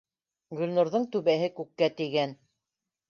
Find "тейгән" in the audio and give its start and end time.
2.01-2.35